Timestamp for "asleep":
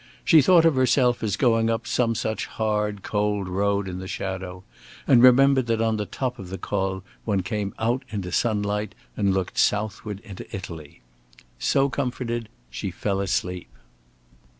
13.21-13.69